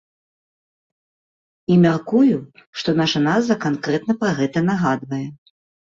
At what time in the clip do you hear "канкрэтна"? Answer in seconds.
3.69-4.13